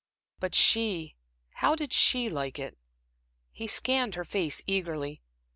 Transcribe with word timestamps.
But 0.39 0.55
she 0.55 1.15
how 1.51 1.75
did 1.75 1.93
she 1.93 2.27
like 2.27 2.57
it? 2.57 2.75
He 3.51 3.67
scanned 3.67 4.15
her 4.15 4.25
face 4.25 4.63
eagerly. 4.65 5.21